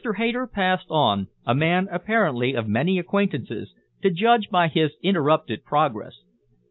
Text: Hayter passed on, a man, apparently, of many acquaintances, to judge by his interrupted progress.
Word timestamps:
Hayter 0.17 0.47
passed 0.47 0.87
on, 0.89 1.27
a 1.45 1.53
man, 1.53 1.87
apparently, 1.91 2.55
of 2.55 2.67
many 2.67 2.97
acquaintances, 2.97 3.71
to 4.01 4.09
judge 4.09 4.49
by 4.49 4.67
his 4.67 4.93
interrupted 5.03 5.63
progress. 5.63 6.21